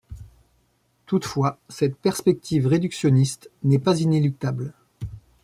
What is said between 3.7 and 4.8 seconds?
pas inéluctable.